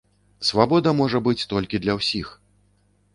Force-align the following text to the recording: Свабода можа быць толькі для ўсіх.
Свабода 0.47 0.93
можа 1.01 1.21
быць 1.27 1.47
толькі 1.51 1.81
для 1.83 1.93
ўсіх. 1.99 2.33